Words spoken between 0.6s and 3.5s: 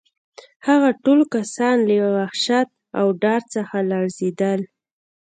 هغه ټول کسان له وحشت او ډار